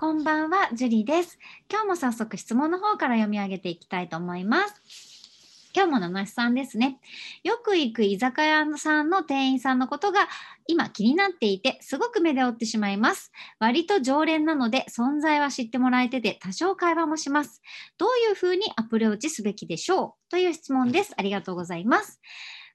[0.00, 1.38] こんばんは、ジュリです。
[1.70, 4.82] 今日も早速質問の方から読み上げていきたいと思います。
[5.76, 6.98] 今日も七七さんですね。
[7.44, 10.26] よく行く居酒屋さんの店員さんのことが
[10.66, 13.30] 今気になっていて、すごく目で追ってしまいます。
[13.58, 17.60] 割と常連なので存在は知ってもらえてて、多少会話もします。
[17.98, 20.30] どういうふうにアプローチすべきでしょう？
[20.30, 21.12] という質問です。
[21.18, 22.22] ありがとうございます。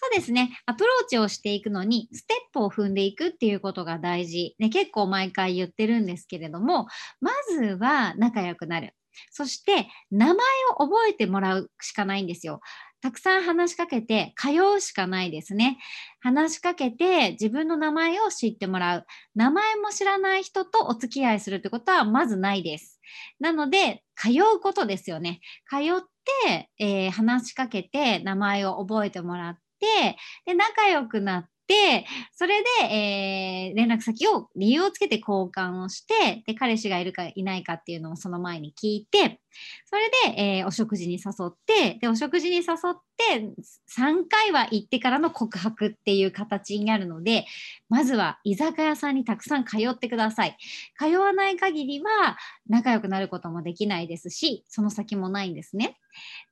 [0.00, 0.56] そうですね。
[0.64, 4.54] アプローチをしていくのに、ステップを踏んでいくっていうことが大事。
[4.60, 6.86] ね、結構毎回言ってるんですけれども、
[7.20, 8.94] まずは仲良くなる。
[9.32, 10.36] そして、名前
[10.70, 12.60] を覚えてもらうしかないんですよ。
[13.00, 15.78] たくさん話しかけて、通うしかないですね。
[16.20, 19.06] 話しかけて、自分の名前を知ってもらう。
[19.34, 23.00] 名前も知らない人とお付き合いするってことはまずないです。
[23.40, 25.40] なので、通うことですよね。
[25.68, 26.02] 通っ
[26.44, 39.40] て、えー話しかけて、名前を覚えてもらって、で、仲良くなって、それで、えー連絡先を理由をつけて交換をして、で、彼氏がいるかいないかっていうのをその前に聞いて、
[39.84, 42.66] それで、えーお食事に誘って、で、お食事に誘っ
[43.16, 43.52] て、
[43.94, 47.44] 3回は行ってからの告白っていう形になるので、
[47.90, 50.56] まずは居酒屋さんにたくさん通ってください。
[50.98, 52.38] 通わない限りは
[52.68, 55.98] 仲良くなることもできないですし、その先もないんですね。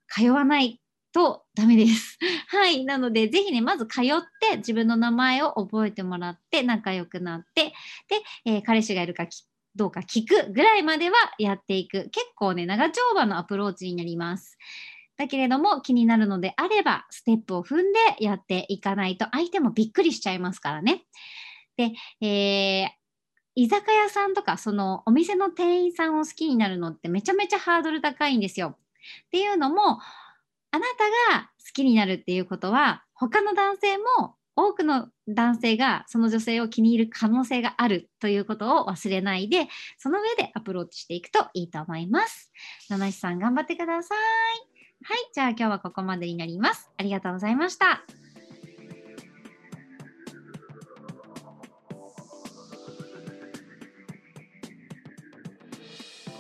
[0.08, 0.81] 通わない
[1.17, 2.19] とダメです。
[2.48, 2.84] はい。
[2.84, 4.05] なので、ぜひね、まず通っ
[4.50, 7.73] て自分の名前を覚えてもらって仲良くなって、
[8.08, 9.27] で、えー彼氏がいるか
[9.75, 12.11] どうか聞くぐらいまではやっていく。
[12.11, 14.58] 結構ね、長丁場のアプローチになります。
[15.17, 21.06] だけれども気になるのであれば、ステップを踏んでやっていかないと相手もびっくりしちゃいますからね。
[21.78, 22.89] で、えー
[23.58, 28.77] 居酒屋さんとか、そのお店の店員さんを好きになるのってめちゃめちゃハードル高いんですよ。
[29.28, 29.98] っていうのも、
[30.77, 30.85] あな
[31.31, 42.53] たが好きになるっていうことは、他の男性も多くの男性がその女性を気に入る可能性があるということを忘れないで、その上でアプローチしていくといいと思います。
[42.91, 44.19] 七七さん頑張ってください。
[45.03, 46.91] はい、じゃあ今日はここまでになります。
[46.98, 48.05] ありがとうございました。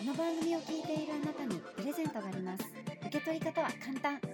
[0.06, 2.64] この番組を聞いているあなたにプレゼントがあります
[3.06, 4.25] 受け取り方は簡単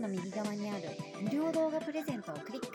[0.00, 0.82] の右側にある
[1.22, 2.68] 無料動画プレゼントをクリック。